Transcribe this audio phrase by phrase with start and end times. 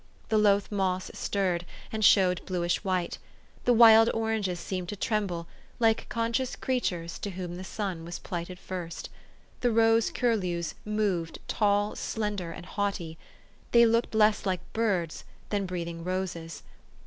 [0.29, 3.19] The loath moss stirred, and showed bluish white.
[3.65, 5.45] The wild oranges seemed to tremble,
[5.77, 8.95] like conscious creatures to whom the sun 438 THE STORY OF AVIS.
[8.95, 9.09] was plighted first.
[9.61, 13.19] The rose curlews moved, tall, slender, and haughty:
[13.73, 16.63] they looked less like birds than breathing roses.